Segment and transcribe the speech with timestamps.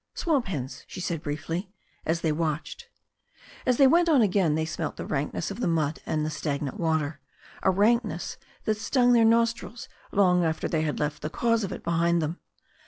[0.15, 1.69] "Swamp hens," she said briefly,
[2.07, 2.89] as they watched.,
[3.67, 6.79] As they went on again they smelt the rankness of the mud and the stagnant
[6.79, 7.19] water,
[7.61, 11.83] a rankness that stung their nostrils long after they had left the cause of it
[11.83, 12.39] behind them.